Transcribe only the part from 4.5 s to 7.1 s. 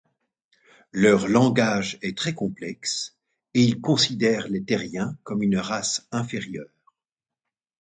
Terriens comme une race inférieure.